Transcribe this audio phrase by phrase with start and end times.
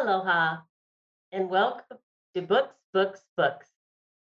[0.00, 0.56] Aloha,
[1.30, 1.98] and welcome
[2.34, 3.66] to Books, Books, Books,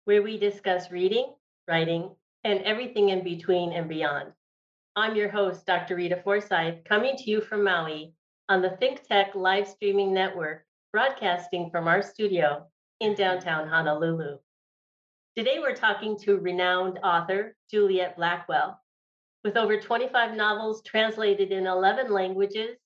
[0.06, 1.32] where we discuss reading,
[1.68, 2.10] writing,
[2.42, 4.32] and everything in between and beyond.
[4.96, 5.94] I'm your host, Dr.
[5.94, 8.12] Rita Forsyth, coming to you from Maui
[8.48, 12.66] on the Think Tech live streaming network, broadcasting from our studio
[12.98, 14.38] in downtown Honolulu.
[15.36, 18.80] Today, we're talking to renowned author Juliet Blackwell.
[19.44, 22.76] With over 25 novels translated in 11 languages,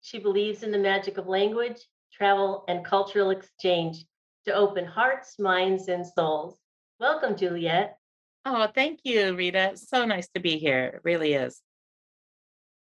[0.00, 4.04] she believes in the magic of language, travel, and cultural exchange
[4.46, 6.58] to open hearts, minds, and souls.
[6.98, 7.96] Welcome, Juliet.
[8.44, 9.72] Oh, thank you, Rita.
[9.76, 10.92] So nice to be here.
[10.94, 11.60] It really is.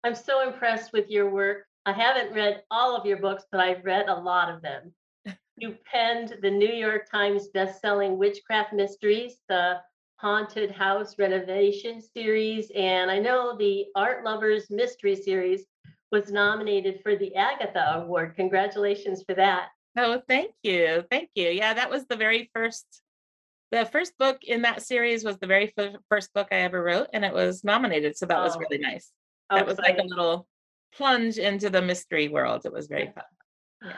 [0.03, 1.65] I'm so impressed with your work.
[1.85, 4.93] I haven't read all of your books, but I've read a lot of them.
[5.59, 9.79] You penned the New York Times best-selling Witchcraft Mysteries, the
[10.17, 15.65] Haunted House Renovation series, and I know the Art Lovers Mystery series
[16.11, 18.35] was nominated for the Agatha Award.
[18.35, 19.69] Congratulations for that.
[19.97, 21.03] Oh, thank you.
[21.09, 21.49] Thank you.
[21.49, 22.85] Yeah, that was the very first
[23.71, 27.07] the first book in that series was the very f- first book I ever wrote
[27.11, 29.11] and it was nominated, so that was Oh, really nice.
[29.49, 30.47] how That was like a little
[30.95, 32.61] plunge into the mystery world.
[32.65, 33.25] It was very fun.
[33.83, 33.93] Yeah.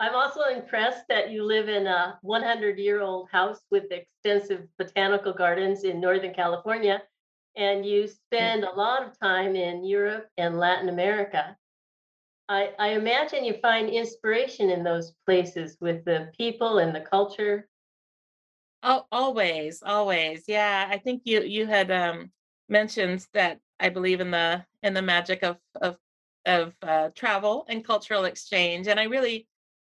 [0.00, 5.98] I'm also impressed that you live in a 100-year-old house with extensive botanical gardens in
[5.98, 7.00] Northern California,
[7.56, 11.56] and you spend a lot of time in Europe and Latin America.
[12.48, 17.68] I, I imagine you find inspiration in those places with the people and the culture.
[18.82, 20.44] Oh, always, always.
[20.46, 22.30] Yeah, I think you you had um
[22.68, 25.96] mentioned that I believe in the in the magic of of
[26.44, 29.48] of uh, travel and cultural exchange, and I really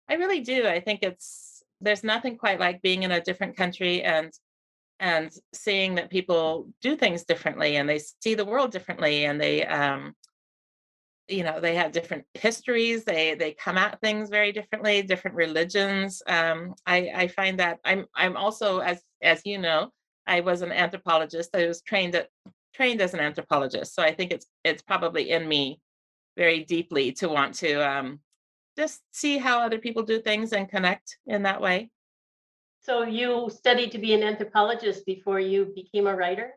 [0.08, 0.66] I really do.
[0.68, 4.34] I think it's there's nothing quite like being in a different country and
[5.00, 9.66] and seeing that people do things differently and they see the world differently and they
[9.66, 10.14] um
[11.28, 16.22] you know they have different histories they they come at things very differently different religions
[16.28, 19.90] um i i find that i'm i'm also as as you know
[20.28, 22.28] i was an anthropologist i was trained at
[22.74, 25.80] trained as an anthropologist so i think it's it's probably in me
[26.36, 28.20] very deeply to want to um
[28.78, 31.90] just see how other people do things and connect in that way
[32.81, 36.53] So you studied to be an anthropologist before you became a writer?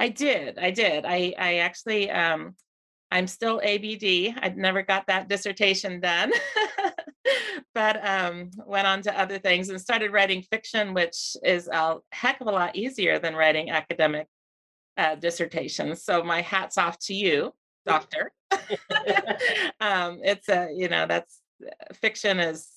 [0.00, 2.54] i did i did i i actually um
[3.10, 4.34] I'm still ABD.
[4.42, 6.32] I never got that dissertation done,
[7.74, 12.40] but um, went on to other things and started writing fiction, which is a heck
[12.40, 14.26] of a lot easier than writing academic
[14.98, 16.04] uh, dissertations.
[16.04, 17.54] So my hats off to you,
[17.86, 18.30] doctor.
[19.80, 22.68] um, it's a, you know, that's uh, fiction is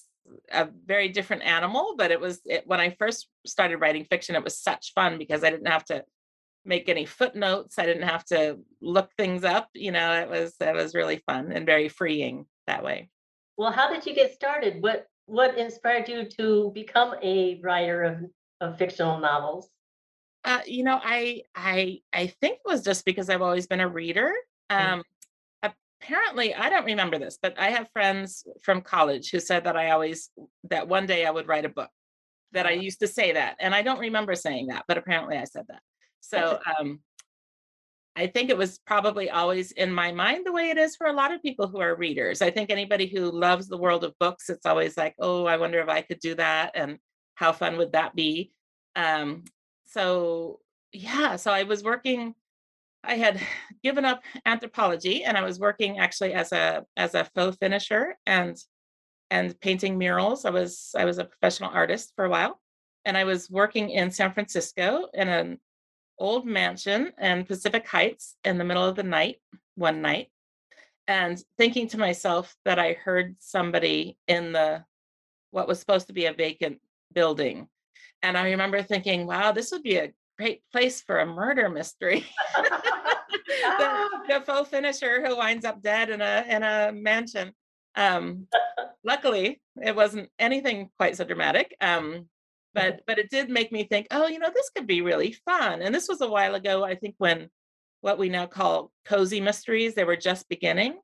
[0.52, 4.44] a very different animal, but it was it, when I first started writing fiction, it
[4.44, 6.04] was such fun because I didn't have to
[6.66, 7.80] make any footnotes.
[7.80, 9.70] I didn't have to look things up.
[9.74, 13.10] You know, it was it was really fun and very freeing that way.
[13.58, 14.82] Well, how did you get started?
[14.82, 18.18] What what inspired you to become a writer of,
[18.60, 19.70] of fictional novels?
[20.44, 23.88] Uh, you know, I I I think it was just because I've always been a
[23.88, 24.34] reader.
[24.72, 24.94] Mm.
[24.94, 25.04] Um,
[26.02, 29.92] apparently, I don't remember this, but I have friends from college who said that I
[29.92, 30.30] always
[30.70, 31.90] that one day I would write a book.
[32.54, 35.46] That I used to say that, and I don't remember saying that, but apparently I
[35.46, 35.82] said that.
[36.20, 37.00] So um,
[38.16, 41.14] I think it was probably always in my mind the way it is for a
[41.14, 42.42] lot of people who are readers.
[42.42, 45.80] I think anybody who loves the world of books, it's always like, oh, I wonder
[45.80, 46.98] if I could do that and
[47.36, 48.52] how fun would that be?
[48.98, 49.46] Um,
[49.86, 50.60] so
[50.92, 52.36] yeah, so I was working,
[53.04, 53.40] I had
[53.84, 58.58] given up anthropology and I was working actually as a as a faux finisher and
[59.32, 60.46] and painting murals.
[60.46, 62.60] I was I was a professional artist for a while.
[63.06, 65.60] And I was working in San Francisco in an
[66.20, 69.38] old mansion in Pacific Heights in the middle of the night,
[69.74, 70.28] one night,
[71.08, 74.86] and thinking to myself that I heard somebody in the
[75.50, 76.80] what was supposed to be a vacant
[77.12, 77.68] building.
[78.22, 82.26] And I remember thinking, wow, this would be a great place for a murder mystery.
[83.52, 87.52] the, the faux finisher who winds up dead in a in a mansion.
[87.96, 88.48] Um,
[89.04, 91.76] luckily, it wasn't anything quite so dramatic.
[91.82, 92.28] Um,
[92.74, 95.82] but but it did make me think, oh, you know, this could be really fun.
[95.82, 97.50] And this was a while ago, I think, when
[98.02, 101.00] what we now call cozy mysteries they were just beginning.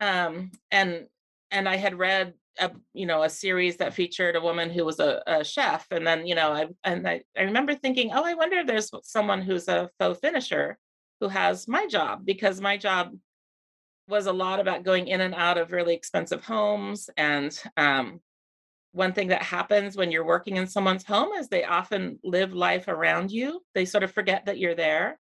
[0.00, 1.06] Um, and
[1.50, 5.00] and I had read a you know a series that featured a woman who was
[5.00, 8.34] a, a chef, and then you know I and I, I remember thinking, oh, I
[8.34, 10.78] wonder if there's someone who's a faux finisher
[11.20, 13.16] who has my job because my job
[14.08, 18.20] was a lot about going in and out of really expensive homes and um,
[18.92, 22.88] one thing that happens when you're working in someone's home is they often live life
[22.88, 23.62] around you.
[23.74, 25.18] They sort of forget that you're there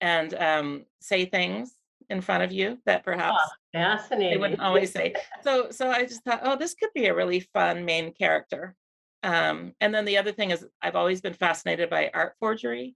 [0.00, 1.72] and um, say things
[2.08, 3.38] in front of you that perhaps
[3.74, 5.14] Ah, they wouldn't always say.
[5.42, 8.74] So so I just thought, oh, this could be a really fun main character.
[9.22, 12.94] Um, and then the other thing is I've always been fascinated by art forgery.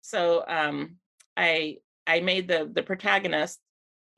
[0.00, 0.96] So um,
[1.36, 3.58] I I made the the protagonist,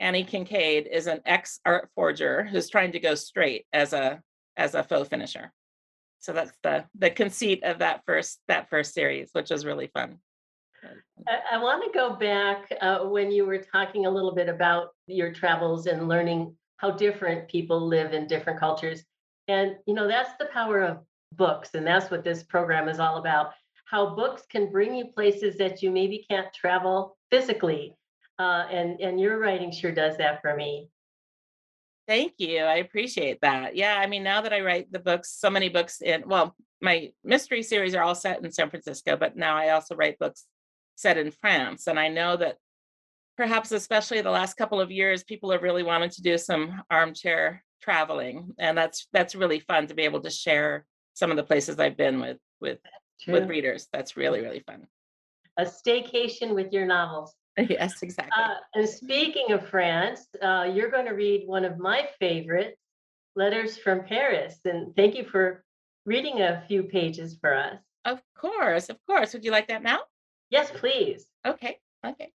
[0.01, 4.23] Annie Kincaid, is an ex art forger who's trying to go straight as a
[4.57, 5.53] as a faux finisher.
[6.21, 10.19] So that's the the conceit of that first that first series, which was really fun.
[11.29, 14.89] I, I want to go back uh, when you were talking a little bit about
[15.07, 19.03] your travels and learning how different people live in different cultures.
[19.49, 20.99] And, you know, that's the power of
[21.33, 21.71] books.
[21.75, 23.53] And that's what this program is all about
[23.87, 27.95] how books can bring you places that you maybe can't travel physically.
[28.39, 30.89] Uh, and, and your writing sure does that for me.
[32.09, 32.59] Thank you.
[32.59, 33.77] I appreciate that.
[33.77, 37.13] Yeah, I mean, now that I write the books, so many books in, well, my
[37.23, 40.45] mystery series are all set in San Francisco, but now I also write books
[40.97, 41.87] set in France.
[41.87, 42.57] And I know that
[43.37, 47.63] perhaps, especially the last couple of years, people have really wanted to do some armchair
[47.83, 48.55] traveling.
[48.59, 51.97] And that's that's really fun to be able to share some of the places I've
[51.97, 52.79] been with with
[53.27, 53.89] with readers.
[53.93, 54.87] That's really, really fun.
[55.57, 57.35] A staycation with your novels.
[57.69, 58.33] Yes, exactly.
[58.37, 62.81] Uh, and speaking of France, uh, you're going to read one of my favorites,
[63.37, 64.59] Letters from Paris.
[64.65, 65.63] And thank you for
[66.05, 67.79] reading a few pages for us.
[68.05, 69.33] Of course, of course.
[69.33, 70.01] Would you like that now?
[70.51, 71.27] Yes, please.
[71.47, 71.79] Okay.
[72.05, 72.33] Okay.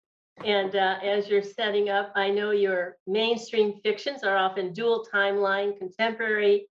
[0.45, 5.77] And uh, as you're setting up, I know your mainstream fictions are often dual timeline,
[5.77, 6.68] contemporary,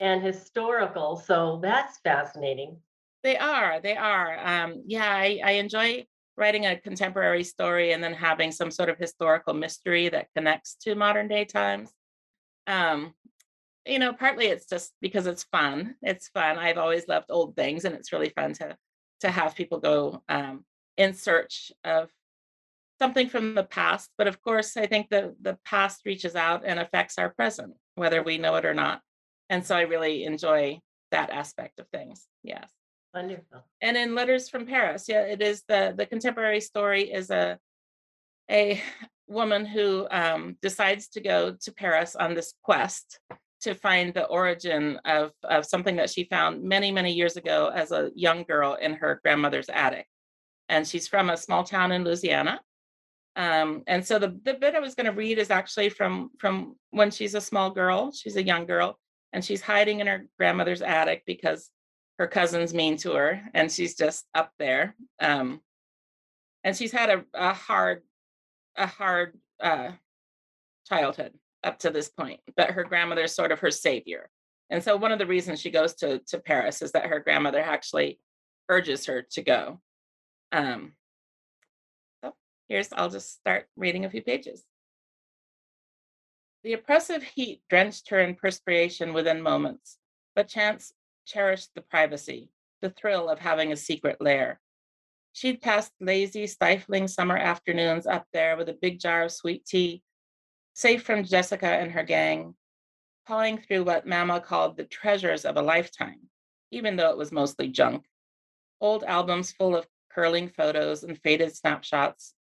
[0.00, 1.16] and historical.
[1.16, 2.78] So that's fascinating.
[3.22, 3.80] They are.
[3.80, 4.38] They are.
[4.46, 6.06] Um, yeah, I, I enjoy
[6.38, 10.94] writing a contemporary story and then having some sort of historical mystery that connects to
[10.94, 11.90] modern day times.
[12.66, 13.12] Um,
[13.86, 15.96] you know, partly it's just because it's fun.
[16.02, 16.58] It's fun.
[16.58, 18.76] I've always loved old things, and it's really fun to
[19.20, 20.64] to have people go um,
[21.00, 22.10] in search of
[22.98, 24.10] something from the past.
[24.18, 28.22] But of course, I think the the past reaches out and affects our present, whether
[28.22, 29.00] we know it or not.
[29.48, 30.80] And so I really enjoy
[31.10, 32.26] that aspect of things.
[32.44, 32.70] Yes
[33.14, 33.64] Wonderful.
[33.80, 37.58] and in letters from paris yeah it is the the contemporary story is a
[38.50, 38.80] a
[39.26, 43.20] woman who um, decides to go to paris on this quest
[43.62, 47.92] to find the origin of of something that she found many many years ago as
[47.92, 50.06] a young girl in her grandmother's attic
[50.70, 52.60] and she's from a small town in louisiana.
[53.36, 56.76] Um, and so the, the bit i was going to read is actually from from
[56.90, 58.98] when she's a small girl she's a young girl
[59.32, 61.70] and she's hiding in her grandmother's attic because
[62.18, 65.60] her cousin's mean to her and she's just up there um
[66.64, 68.02] and she's had a, a hard
[68.76, 69.92] a hard uh
[70.88, 71.32] childhood
[71.62, 74.28] up to this point but her grandmother's sort of her savior.
[74.72, 77.60] And so one of the reasons she goes to to paris is that her grandmother
[77.60, 78.18] actually
[78.68, 79.80] urges her to go
[80.52, 80.92] um
[82.22, 82.34] so
[82.68, 84.64] here's i'll just start reading a few pages
[86.62, 89.98] the oppressive heat drenched her in perspiration within moments
[90.34, 90.92] but chance
[91.26, 92.50] cherished the privacy,
[92.82, 94.60] the thrill of having a secret lair.
[95.32, 100.02] She'd passed lazy, stifling summer afternoons up there with a big jar of sweet tea,
[100.74, 102.54] safe from Jessica and her gang,
[103.26, 106.28] pawing through what Mama called the treasures of a lifetime,
[106.72, 108.04] even though it was mostly junk.
[108.80, 112.34] Old albums full of curling photos and faded snapshots.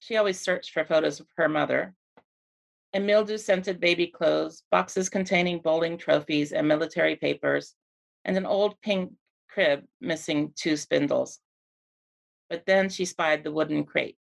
[0.00, 1.94] She always searched for photos of her mother.
[2.92, 7.74] And mildew scented baby clothes, boxes containing bowling trophies and military papers,
[8.24, 9.12] and an old pink
[9.48, 11.40] crib missing two spindles.
[12.48, 14.16] But then she spied the wooden crate.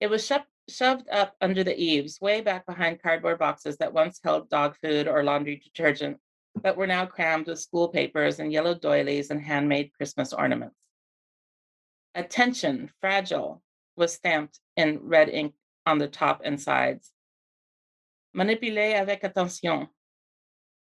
[0.00, 4.20] It was sho- shoved up under the eaves, way back behind cardboard boxes that once
[4.22, 6.18] held dog food or laundry detergent,
[6.54, 10.76] but were now crammed with school papers and yellow doilies and handmade Christmas ornaments.
[12.16, 13.62] Attention, fragile,
[13.94, 15.52] was stamped in red ink
[15.84, 17.12] on the top and sides.
[18.34, 19.88] Manipulez avec attention.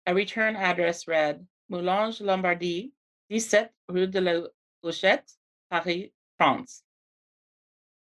[0.06, 2.92] A return address read Moulange Lombardie,
[3.28, 4.46] 17 Rue de la
[4.84, 5.28] Huchette,
[5.72, 6.84] Paris, France.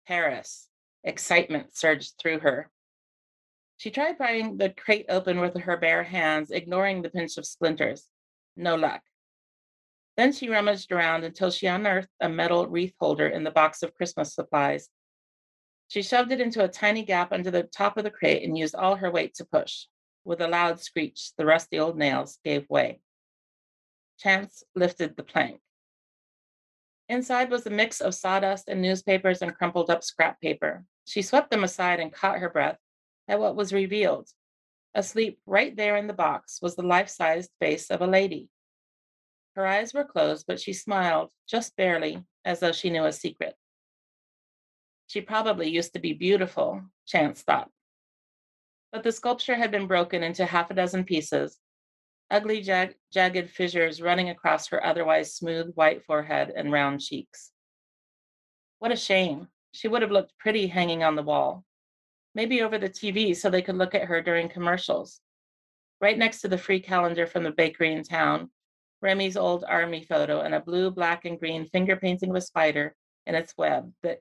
[0.08, 0.70] Paris.
[1.04, 2.72] Excitement surged through her.
[3.76, 8.08] She tried prying the crate open with her bare hands, ignoring the pinch of splinters.
[8.56, 9.02] No luck.
[10.18, 13.94] Then she rummaged around until she unearthed a metal wreath holder in the box of
[13.94, 14.90] Christmas supplies.
[15.90, 18.76] She shoved it into a tiny gap under the top of the crate and used
[18.76, 19.86] all her weight to push.
[20.26, 23.00] With a loud screech, the rusty old nails gave way.
[24.20, 25.62] Chance lifted the plank.
[27.08, 30.84] Inside was a mix of sawdust and newspapers and crumpled up scrap paper.
[31.06, 32.80] She swept them aside and caught her breath
[33.30, 34.28] at what was revealed.
[34.94, 38.50] Asleep right there in the box was the life sized face of a lady.
[39.58, 43.56] Her eyes were closed, but she smiled, just barely, as though she knew a secret.
[45.08, 47.72] She probably used to be beautiful, Chance thought.
[48.92, 51.60] But the sculpture had been broken into half a dozen pieces,
[52.30, 57.52] ugly, jag- jagged fissures running across her otherwise smooth white forehead and round cheeks.
[58.78, 59.48] What a shame.
[59.72, 61.66] She would have looked pretty hanging on the wall.
[62.36, 65.20] Maybe over the TV so they could look at her during commercials.
[66.00, 68.52] Right next to the free calendar from the bakery in town,
[69.02, 72.96] Remy's old army photo and a blue, black, and green finger painting of a spider
[73.26, 74.20] in its web that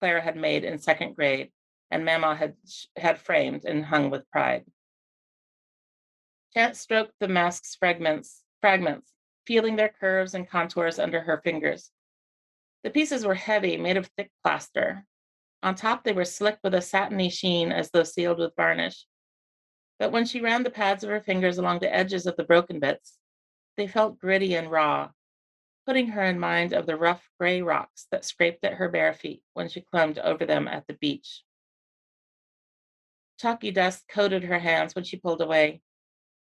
[0.00, 1.50] Claire had made in second grade
[1.90, 2.54] and Mama had,
[2.96, 4.64] had framed and hung with pride.
[6.54, 9.12] Chance stroked the mask's fragments, fragments,
[9.46, 11.90] feeling their curves and contours under her fingers.
[12.82, 15.04] The pieces were heavy, made of thick plaster.
[15.62, 19.06] On top, they were slick with a satiny sheen as though sealed with varnish.
[19.98, 22.80] But when she ran the pads of her fingers along the edges of the broken
[22.80, 23.18] bits,
[23.76, 25.10] they felt gritty and raw,
[25.86, 29.42] putting her in mind of the rough gray rocks that scraped at her bare feet
[29.54, 31.42] when she climbed over them at the beach.
[33.38, 35.80] Chalky dust coated her hands when she pulled away.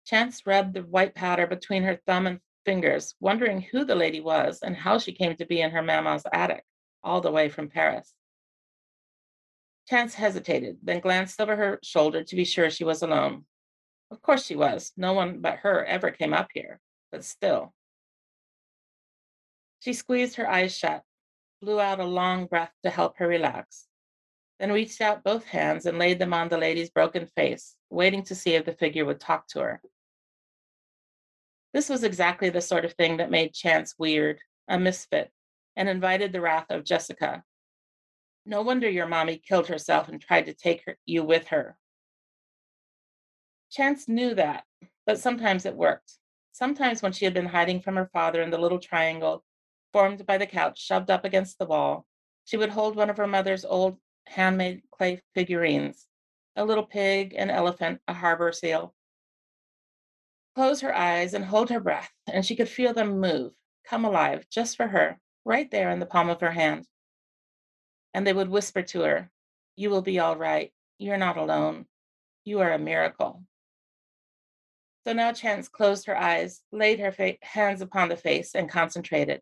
[0.06, 4.60] Chance rubbed the white powder between her thumb and fingers, wondering who the lady was
[4.62, 6.64] and how she came to be in her mamma's attic,
[7.02, 8.14] all the way from Paris.
[9.88, 13.44] Chance hesitated, then glanced over her shoulder to be sure she was alone.
[14.10, 14.92] Of course she was.
[14.96, 17.74] No one but her ever came up here but still.
[19.80, 21.02] She squeezed her eyes shut,
[21.60, 23.86] blew out a long breath to help her relax,
[24.58, 28.34] then reached out both hands and laid them on the lady's broken face, waiting to
[28.34, 29.80] see if the figure would talk to her.
[31.72, 35.30] This was exactly the sort of thing that made Chance weird, a misfit,
[35.76, 37.44] and invited the wrath of Jessica.
[38.46, 41.76] No wonder your mommy killed herself and tried to take her, you with her.
[43.70, 44.64] Chance knew that,
[45.06, 46.14] but sometimes it worked.
[46.58, 49.44] Sometimes, when she had been hiding from her father in the little triangle
[49.92, 52.04] formed by the couch shoved up against the wall,
[52.44, 53.96] she would hold one of her mother's old
[54.26, 56.08] handmade clay figurines
[56.56, 58.92] a little pig, an elephant, a harbor seal.
[60.56, 63.52] Close her eyes and hold her breath, and she could feel them move,
[63.84, 66.88] come alive just for her, right there in the palm of her hand.
[68.12, 69.30] And they would whisper to her,
[69.76, 70.72] You will be all right.
[70.98, 71.86] You're not alone.
[72.42, 73.44] You are a miracle.
[75.08, 79.40] So now Chance closed her eyes, laid her fa- hands upon the face, and concentrated.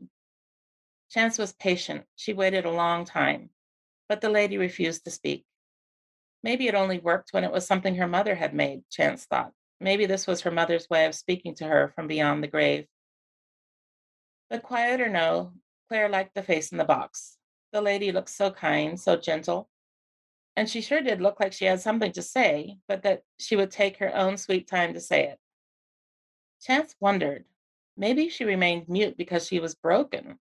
[1.10, 2.04] Chance was patient.
[2.14, 3.50] She waited a long time,
[4.08, 5.44] but the lady refused to speak.
[6.44, 9.50] Maybe it only worked when it was something her mother had made, Chance thought.
[9.80, 12.86] Maybe this was her mother's way of speaking to her from beyond the grave.
[14.48, 15.52] But quiet or no,
[15.88, 17.38] Claire liked the face in the box.
[17.72, 19.68] The lady looked so kind, so gentle.
[20.54, 23.72] And she sure did look like she had something to say, but that she would
[23.72, 25.40] take her own sweet time to say it.
[26.62, 27.44] Chance wondered.
[27.96, 30.38] Maybe she remained mute because she was broken.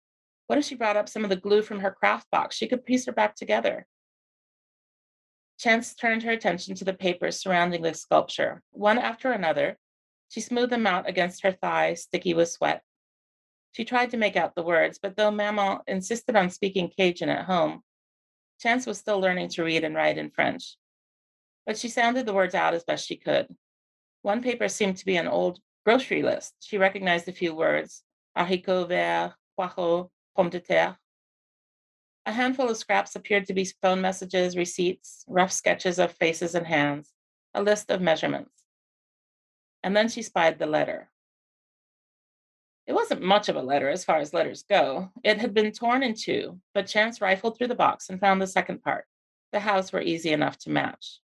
[0.46, 2.56] What if she brought up some of the glue from her craft box?
[2.56, 3.86] She could piece her back together.
[5.58, 8.62] Chance turned her attention to the papers surrounding the sculpture.
[8.70, 9.78] One after another,
[10.28, 12.82] she smoothed them out against her thigh, sticky with sweat.
[13.72, 17.44] She tried to make out the words, but though Maman insisted on speaking Cajun at
[17.44, 17.82] home,
[18.60, 20.76] Chance was still learning to read and write in French.
[21.66, 23.54] But she sounded the words out as best she could.
[24.22, 26.54] One paper seemed to be an old grocery list.
[26.60, 28.02] She recognized a few words
[28.36, 30.98] haricots verts, poireaux, pommes de terre.
[32.26, 36.66] A handful of scraps appeared to be phone messages, receipts, rough sketches of faces and
[36.66, 37.12] hands,
[37.54, 38.64] a list of measurements.
[39.82, 41.10] And then she spied the letter.
[42.86, 45.10] It wasn't much of a letter as far as letters go.
[45.22, 48.46] It had been torn in two, but Chance rifled through the box and found the
[48.46, 49.06] second part.
[49.52, 51.20] The house were easy enough to match.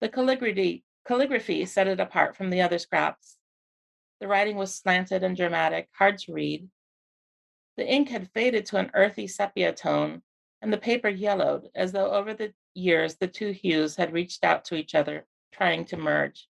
[0.00, 3.36] The calligraphy, calligraphy set it apart from the other scraps.
[4.20, 6.68] The writing was slanted and dramatic, hard to read.
[7.76, 10.22] The ink had faded to an earthy sepia tone,
[10.60, 14.66] and the paper yellowed, as though over the years the two hues had reached out
[14.66, 16.48] to each other, trying to merge.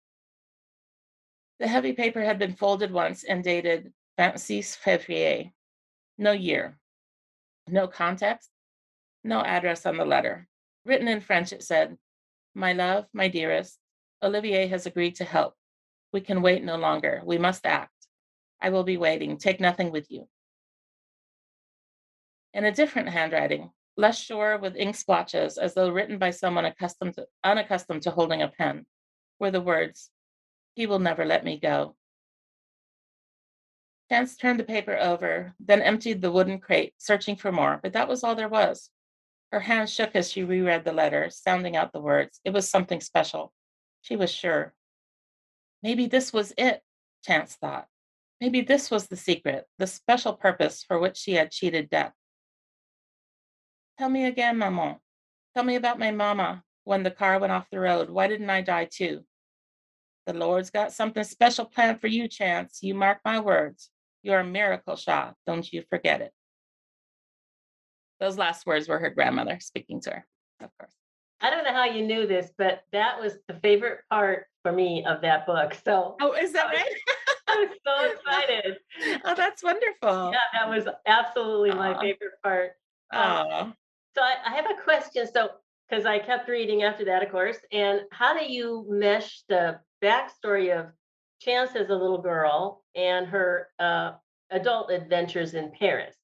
[1.59, 5.51] The heavy paper had been folded once and dated 26 Février.
[6.17, 6.79] No year,
[7.67, 8.49] no context,
[9.23, 10.47] no address on the letter.
[10.85, 11.97] Written in French, it said,
[12.55, 13.77] My love, my dearest,
[14.23, 15.55] Olivier has agreed to help.
[16.17, 17.21] We can wait no longer.
[17.23, 17.93] We must act.
[18.59, 19.37] I will be waiting.
[19.37, 20.27] Take nothing with you.
[22.55, 27.13] In a different handwriting, less sure with ink splotches as though written by someone accustomed
[27.17, 28.87] to, unaccustomed to holding a pen,
[29.39, 30.09] were the words,
[30.73, 31.95] He will never let me go.
[34.09, 38.07] Chance turned the paper over, then emptied the wooden crate, searching for more, but that
[38.07, 38.89] was all there was.
[39.51, 42.41] Her hand shook as she reread the letter, sounding out the words.
[42.43, 43.53] It was something special.
[44.01, 44.73] She was sure.
[45.87, 46.81] Maybe this was it,
[47.23, 47.87] Chance thought.
[48.41, 52.11] Maybe this was the secret, the special purpose for which she had cheated death.
[53.97, 54.97] Tell me again, maman,
[55.55, 58.09] Tell me about my mama when the car went off the road.
[58.09, 59.23] Why didn't I die too?
[60.25, 62.79] The Lord's got something special planned for you, Chance.
[62.81, 63.89] You mark my words.
[64.23, 65.35] You're a miracle shot.
[65.45, 66.33] Don't you forget it.
[68.19, 70.27] Those last words were her grandmother speaking to her,
[70.59, 70.91] of course.
[71.41, 75.05] I don't know how you knew this, but that was the favorite part for me
[75.05, 75.75] of that book.
[75.85, 76.95] So Oh, is that right?
[77.47, 78.77] I was so excited.
[79.25, 80.31] oh, that's wonderful.
[80.33, 82.71] Yeah, that was absolutely my favorite part.
[83.13, 83.75] Um,
[84.15, 85.25] So I, I have a question.
[85.31, 85.49] So,
[85.89, 90.77] because I kept reading after that, of course, and how do you mesh the backstory
[90.77, 90.87] of
[91.39, 94.13] Chance as a little girl and her uh,
[94.49, 96.15] adult adventures in Paris?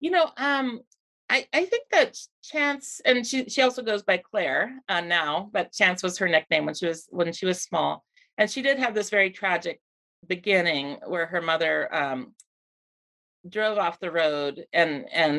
[0.00, 0.80] you know, um,
[1.28, 5.72] I, I think that Chance, and she she also goes by Claire uh, now, but
[5.72, 8.04] Chance was her nickname when she was when she was small,
[8.38, 9.80] and she did have this very tragic
[10.26, 12.34] beginning where her mother um,
[13.48, 15.36] drove off the road and and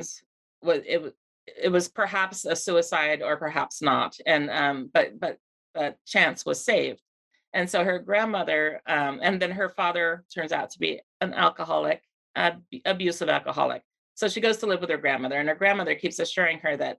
[0.62, 1.14] was it was
[1.46, 5.38] it was perhaps a suicide or perhaps not, and um, but but
[5.74, 7.02] but Chance was saved,
[7.54, 12.02] and so her grandmother um, and then her father turns out to be an alcoholic,
[12.36, 13.84] ab- abusive alcoholic.
[14.18, 16.98] So she goes to live with her grandmother, and her grandmother keeps assuring her that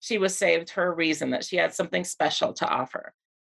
[0.00, 3.12] she was saved for a reason, that she had something special to offer.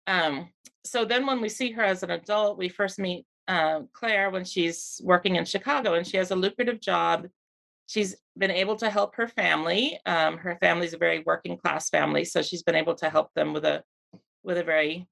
[0.06, 0.48] Um,
[0.82, 4.46] so then when we see her as an adult, we first meet uh, Claire when
[4.46, 7.26] she's working in Chicago and she has a lucrative job.
[7.86, 10.00] She's been able to help her family.
[10.06, 13.52] Um, her family's a very working class family, so she's been able to help them
[13.52, 13.84] with a
[14.42, 15.06] with a very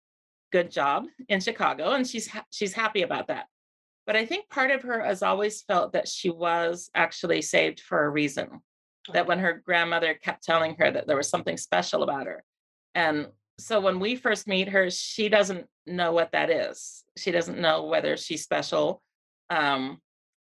[0.52, 3.44] good job in Chicago, and she's ha- she's happy about that.
[4.06, 8.04] But I think part of her has always felt that she was actually saved for
[8.04, 8.60] a reason.
[9.12, 12.42] That when her grandmother kept telling her that there was something special about her,
[12.94, 17.04] and so when we first meet her, she doesn't know what that is.
[17.16, 19.02] She doesn't know whether she's special,
[19.50, 20.00] um,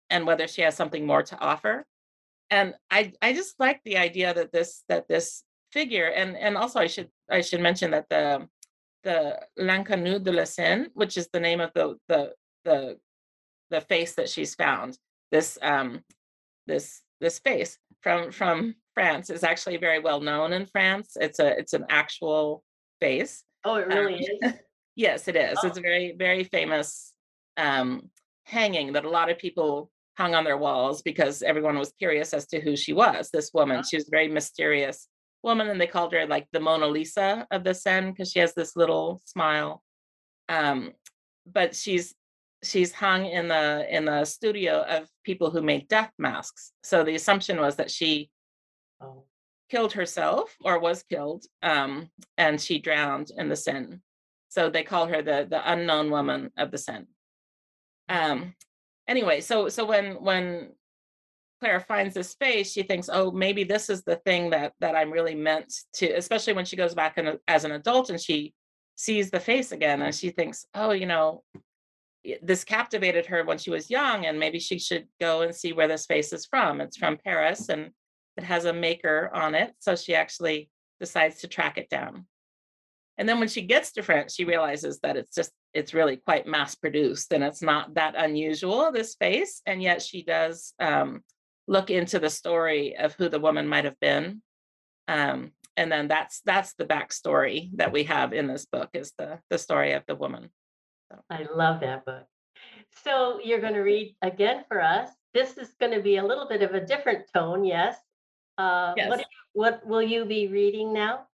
[0.10, 1.86] and whether she has something more to offer.
[2.50, 6.80] And I I just like the idea that this that this figure and and also
[6.80, 8.48] I should I should mention that the
[9.04, 12.34] the L'Inconnue de la Seine, which is the name of the the
[12.66, 12.98] the
[13.72, 14.98] the face that she's found.
[15.32, 16.04] This um
[16.68, 21.18] this this face from from France is actually very well known in France.
[21.20, 22.64] It's a it's an actual
[23.00, 23.44] face.
[23.64, 24.54] Oh, it Um, really is.
[24.96, 25.58] Yes, it is.
[25.64, 25.80] It's Oh.
[25.80, 27.14] a very very famous
[27.58, 28.10] um
[28.46, 32.46] hanging that a lot of people hung on their walls because everyone was curious as
[32.48, 33.30] to who she was.
[33.32, 33.88] This woman, Uh-huh.
[33.90, 35.08] she was a very mysterious
[35.44, 38.54] woman, and they called her like the Mona Lisa of the Seine because she has
[38.54, 39.82] this little smile.
[40.50, 40.94] Um,
[41.46, 42.14] but she's
[42.64, 46.72] she's hung in the in the studio of people who make death masks.
[46.84, 48.30] So the assumption was that she
[49.02, 49.24] Oh,
[49.70, 54.00] killed herself or was killed, um, and she drowned in the Seine.
[54.50, 57.08] So they call her the the unknown woman of the Seine.
[58.10, 58.54] Um,
[59.08, 60.74] anyway, so so when when
[61.60, 65.12] Claire finds this face, she thinks, oh, maybe this is the thing that that I'm
[65.12, 66.08] really meant to.
[66.12, 68.54] Especially when she goes back and as an adult and she
[68.96, 71.44] sees the face again, and she thinks, oh, you know,
[72.42, 75.88] this captivated her when she was young, and maybe she should go and see where
[75.88, 76.82] this face is from.
[76.82, 77.92] It's from Paris, and
[78.38, 79.74] it has a maker on it.
[79.80, 82.26] So she actually decides to track it down.
[83.18, 86.48] And then when she gets to France, she realizes that it's just, it's really quite
[86.48, 89.62] mass produced and it's not that unusual, this face.
[89.66, 91.22] And yet she does um,
[91.68, 94.42] look into the story of who the woman might have been.
[95.08, 99.40] Um, and then that's that's the backstory that we have in this book is the
[99.50, 100.50] the story of the woman.
[101.30, 102.26] I love that book.
[103.04, 105.10] So you're going to read again for us.
[105.34, 107.98] This is going to be a little bit of a different tone, yes.
[108.58, 109.10] Uh, Yes.
[109.10, 111.28] What what will you be reading now?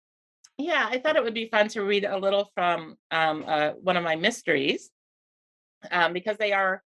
[0.57, 3.95] Yeah, I thought it would be fun to read a little from um, uh, one
[3.95, 4.89] of my mysteries
[5.91, 6.81] um, because they are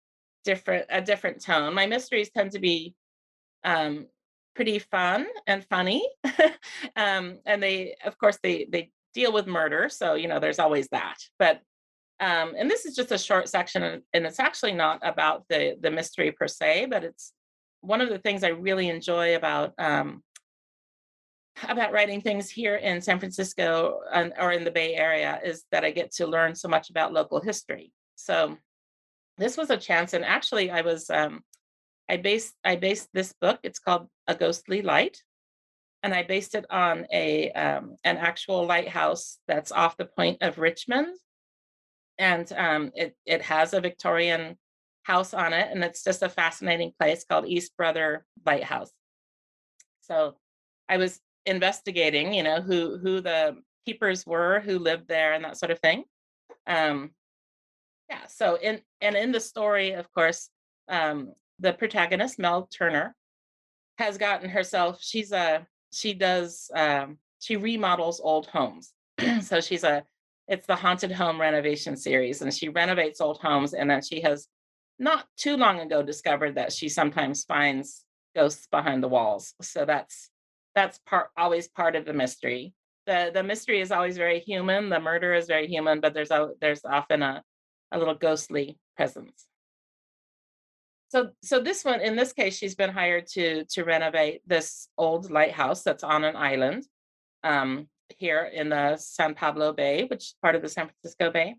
[0.43, 1.73] different, a different tone.
[1.75, 2.95] My mysteries tend to be
[3.63, 4.07] um,
[4.55, 6.07] pretty fun and funny,
[6.95, 10.87] um, and they, of course, they they deal with murder, so you know there's always
[10.89, 11.17] that.
[11.37, 11.61] But
[12.19, 15.91] um, and this is just a short section, and it's actually not about the the
[15.91, 17.33] mystery per se, but it's
[17.81, 20.21] one of the things I really enjoy about um,
[21.67, 25.83] about writing things here in San Francisco and, or in the Bay Area is that
[25.83, 27.91] I get to learn so much about local history.
[28.15, 28.57] So
[29.37, 31.41] this was a chance, and actually, I was um,
[32.09, 33.59] I based I based this book.
[33.63, 35.21] It's called A Ghostly Light,
[36.03, 40.57] and I based it on a um, an actual lighthouse that's off the point of
[40.57, 41.15] Richmond,
[42.19, 44.57] and um, it it has a Victorian
[45.03, 48.91] house on it, and it's just a fascinating place called East Brother Lighthouse.
[50.01, 50.35] So
[50.87, 55.57] I was investigating, you know, who who the keepers were, who lived there, and that
[55.57, 56.03] sort of thing.
[56.67, 57.11] Um,
[58.09, 58.27] yeah.
[58.27, 60.49] So in and in the story, of course,
[60.89, 63.15] um, the protagonist Mel Turner
[63.97, 64.99] has gotten herself.
[65.01, 68.93] She's a she does um, she remodels old homes.
[69.41, 70.03] so she's a
[70.49, 74.47] it's the haunted home renovation series and she renovates old homes and then she has
[74.97, 78.03] not too long ago discovered that she sometimes finds
[78.35, 79.53] ghosts behind the walls.
[79.61, 80.29] So that's
[80.75, 82.73] that's part always part of the mystery.
[83.05, 84.89] The the mystery is always very human.
[84.89, 87.43] The murder is very human, but there's a there's often a,
[87.91, 89.45] a little ghostly presence.
[91.09, 95.29] So so this one in this case she's been hired to to renovate this old
[95.29, 96.85] lighthouse that's on an island
[97.43, 101.55] um, here in the San Pablo Bay, which is part of the San Francisco Bay.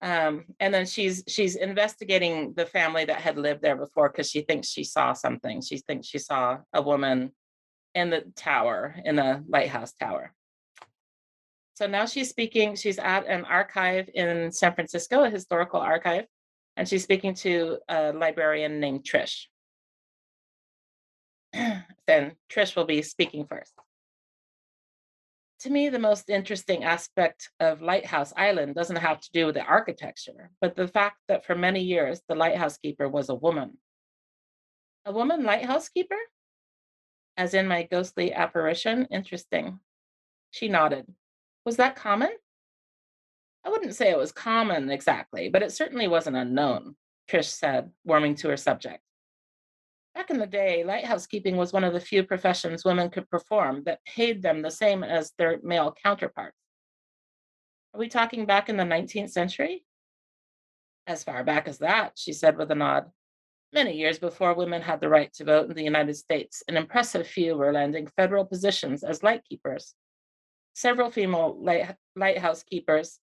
[0.00, 4.40] Um, and then she's she's investigating the family that had lived there before because she
[4.40, 5.60] thinks she saw something.
[5.62, 7.30] She thinks she saw a woman
[7.94, 10.32] in the tower, in the lighthouse tower.
[11.74, 16.26] So now she's speaking, she's at an archive in San Francisco, a historical archive,
[16.76, 19.46] and she's speaking to a librarian named Trish.
[22.06, 23.72] then Trish will be speaking first
[25.62, 29.62] to me, the most interesting aspect of Lighthouse Island doesn't have to do with the
[29.62, 33.78] architecture, but the fact that for many years the lighthouse keeper was a woman.
[35.04, 36.18] A woman lighthouse keeper?
[37.36, 39.06] As in my ghostly apparition?
[39.10, 39.78] Interesting.
[40.50, 41.06] She nodded.
[41.64, 42.30] Was that common?
[43.64, 46.96] I wouldn't say it was common exactly, but it certainly wasn't unknown,
[47.30, 49.00] Trish said, warming to her subject.
[50.14, 53.82] Back in the day, lighthouse keeping was one of the few professions women could perform
[53.84, 56.56] that paid them the same as their male counterparts.
[57.94, 59.84] Are we talking back in the 19th century?
[61.06, 63.10] As far back as that, she said with a nod.
[63.72, 67.26] Many years before women had the right to vote in the United States, an impressive
[67.26, 69.94] few were landing federal positions as lightkeepers.
[70.74, 73.18] Several female light, lighthouse keepers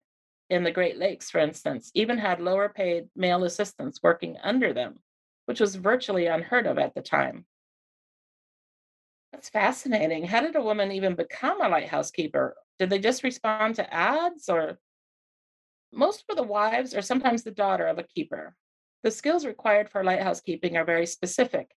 [0.50, 5.00] in the Great Lakes, for instance, even had lower paid male assistants working under them
[5.46, 7.46] which was virtually unheard of at the time.
[9.32, 10.24] That's fascinating.
[10.24, 12.54] How did a woman even become a lighthouse keeper?
[12.78, 14.78] Did they just respond to ads or?
[15.92, 18.54] Most were the wives or sometimes the daughter of a keeper.
[19.02, 21.70] The skills required for lighthouse keeping are very specific.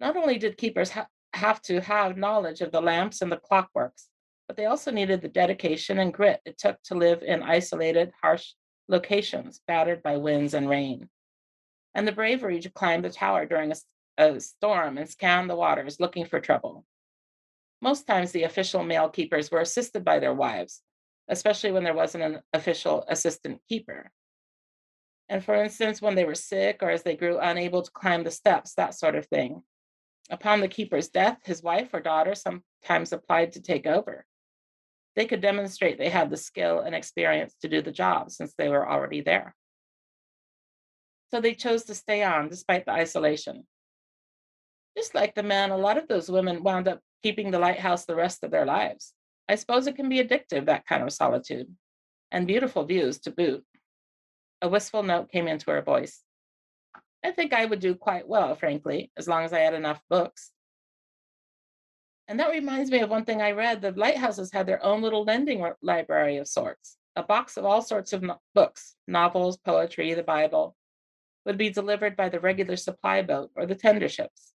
[0.00, 4.08] Not only did keepers ha- have to have knowledge of the lamps and the clockworks,
[4.46, 8.54] but they also needed the dedication and grit it took to live in isolated, harsh
[8.88, 11.08] locations battered by winds and rain
[11.94, 13.76] and the bravery to climb the tower during a,
[14.18, 16.84] a storm and scan the waters looking for trouble.
[17.80, 20.80] Most times, the official male keepers were assisted by their wives,
[21.28, 24.10] especially when there wasn't an official assistant keeper.
[25.28, 28.30] And for instance, when they were sick or as they grew unable to climb the
[28.30, 29.62] steps, that sort of thing.
[30.30, 34.24] Upon the keeper's death, his wife or daughter sometimes applied to take over.
[35.16, 38.68] They could demonstrate they had the skill and experience to do the job since they
[38.68, 39.54] were already there
[41.34, 43.66] so they chose to stay on despite the isolation.
[44.96, 48.14] Just like the men, a lot of those women wound up keeping the lighthouse the
[48.14, 49.14] rest of their lives.
[49.48, 51.66] I suppose it can be addictive, that kind of solitude,
[52.30, 53.64] and beautiful views to boot.
[54.62, 56.20] A wistful note came into her voice.
[57.24, 60.52] I think I would do quite well, frankly, as long as I had enough books.
[62.28, 63.82] And that reminds me of one thing I read.
[63.82, 68.12] The lighthouses had their own little lending library of sorts, a box of all sorts
[68.12, 70.76] of no- books, novels, poetry, the Bible,
[71.44, 74.52] would be delivered by the regular supply boat or the tender ships.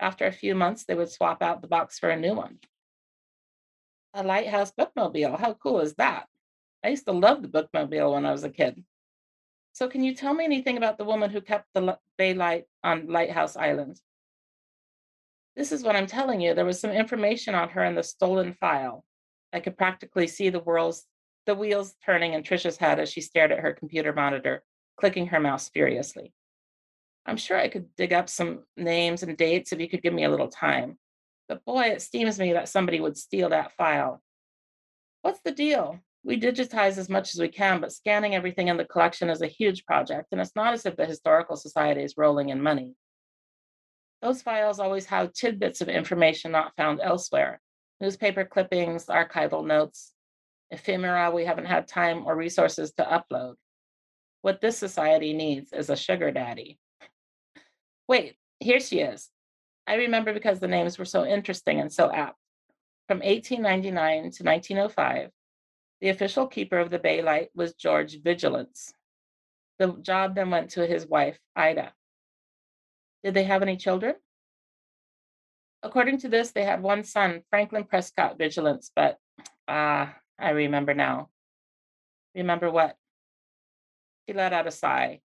[0.00, 2.58] After a few months, they would swap out the box for a new one.
[4.14, 6.26] A lighthouse bookmobile, how cool is that?
[6.84, 8.84] I used to love the bookmobile when I was a kid.
[9.72, 13.08] So, can you tell me anything about the woman who kept the bay light on
[13.08, 14.00] Lighthouse Island?
[15.56, 16.54] This is what I'm telling you.
[16.54, 19.04] There was some information on her in the stolen file.
[19.52, 20.60] I could practically see the
[21.46, 24.62] the wheels turning in Trisha's head as she stared at her computer monitor
[24.96, 26.32] clicking her mouse furiously.
[27.26, 30.24] I'm sure I could dig up some names and dates if you could give me
[30.24, 30.98] a little time.
[31.48, 34.22] But boy, it steams me that somebody would steal that file.
[35.22, 36.00] What's the deal?
[36.22, 39.46] We digitize as much as we can, but scanning everything in the collection is a
[39.46, 42.94] huge project, and it's not as if the Historical Society is rolling in money.
[44.22, 47.60] Those files always have tidbits of information not found elsewhere
[48.00, 50.12] newspaper clippings, archival notes,
[50.70, 53.54] ephemera we haven't had time or resources to upload.
[54.44, 56.78] What this society needs is a sugar daddy.
[58.06, 59.30] Wait, here she is.
[59.86, 62.36] I remember because the names were so interesting and so apt.
[63.08, 65.30] From 1899 to 1905,
[66.02, 68.92] the official keeper of the Bay Light was George Vigilance.
[69.78, 71.94] The job then went to his wife, Ida.
[73.22, 74.14] Did they have any children?
[75.82, 79.16] According to this, they had one son, Franklin Prescott Vigilance, but
[79.66, 81.30] ah, I remember now.
[82.34, 82.98] Remember what?
[84.26, 85.20] She let out a sigh.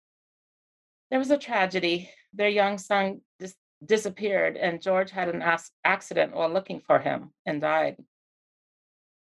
[1.11, 2.11] There was a tragedy.
[2.32, 7.32] Their young son dis- disappeared, and George had an as- accident while looking for him
[7.44, 7.96] and died.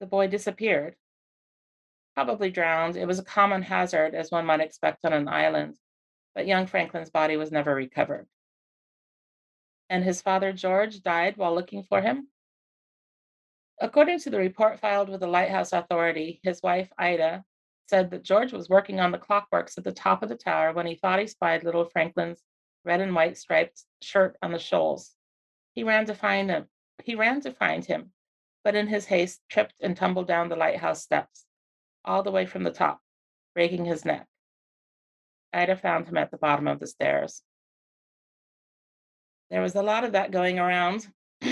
[0.01, 0.95] the boy disappeared.
[2.15, 2.97] Probably drowned.
[2.97, 5.77] It was a common hazard, as one might expect on an island,
[6.33, 8.27] but young Franklin's body was never recovered.
[9.89, 12.27] And his father, George, died while looking for him.
[13.79, 17.45] According to the report filed with the Lighthouse Authority, his wife, Ida,
[17.87, 20.87] said that George was working on the clockworks at the top of the tower when
[20.87, 22.41] he thought he spied little Franklin's
[22.83, 25.15] red and white striped shirt on the shoals.
[25.73, 26.67] He ran to find him.
[27.03, 28.11] He ran to find him,
[28.63, 31.45] but in his haste tripped and tumbled down the lighthouse steps,
[32.03, 32.99] all the way from the top,
[33.53, 34.27] breaking his neck.
[35.53, 37.41] Ida found him at the bottom of the stairs.
[39.49, 41.07] There was a lot of that going around.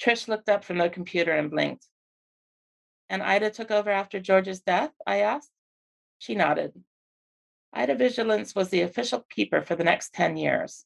[0.00, 1.86] Trish looked up from the computer and blinked.
[3.08, 4.92] And Ida took over after George's death?
[5.06, 5.50] I asked.
[6.18, 6.72] She nodded.
[7.72, 10.84] Ida Vigilance was the official keeper for the next 10 years.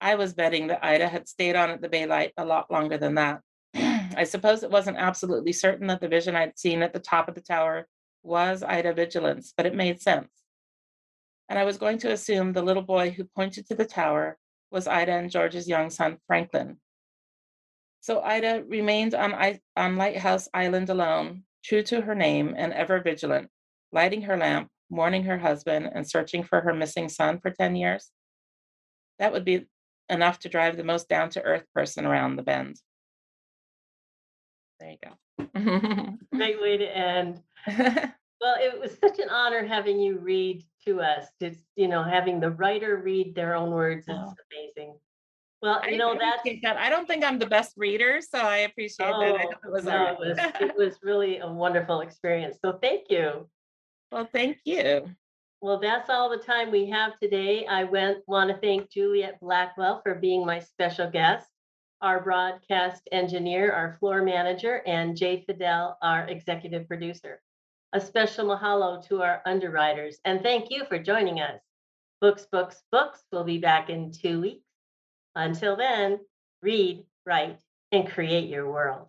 [0.00, 3.16] I was betting that Ida had stayed on at the Baylight a lot longer than
[3.16, 3.40] that.
[3.74, 7.34] I suppose it wasn't absolutely certain that the vision I'd seen at the top of
[7.34, 7.86] the tower
[8.22, 10.30] was Ida Vigilance, but it made sense.
[11.48, 14.38] And I was going to assume the little boy who pointed to the tower
[14.70, 16.78] was Ida and George's young son, Franklin.
[18.00, 23.48] So Ida remained on, on Lighthouse Island alone, true to her name and ever vigilant,
[23.92, 28.10] lighting her lamp, mourning her husband, and searching for her missing son for 10 years.
[29.18, 29.66] That would be
[30.08, 32.76] enough to drive the most down to earth person around the bend.
[34.80, 36.16] There you go.
[36.34, 37.40] Great way to end.
[37.66, 41.26] well, it was such an honor having you read to us.
[41.40, 44.34] Just, you know, having the writer read their own words is oh.
[44.50, 44.98] amazing.
[45.62, 46.78] Well, you know that's that.
[46.78, 49.40] I don't think I'm the best reader, so I appreciate oh, that.
[49.42, 52.56] it was, no, it was it was really a wonderful experience.
[52.64, 53.46] So thank you.
[54.10, 55.10] Well, thank you.
[55.60, 57.66] Well, that's all the time we have today.
[57.66, 61.46] I went, want to thank Juliet Blackwell for being my special guest,
[62.00, 67.42] our broadcast engineer, our floor manager, and Jay Fidel, our executive producer.
[67.92, 71.60] A special mahalo to our underwriters, and thank you for joining us.
[72.22, 74.69] Books, Books, Books will be back in two weeks.
[75.34, 76.20] Until then,
[76.62, 77.58] read, write,
[77.92, 79.08] and create your world.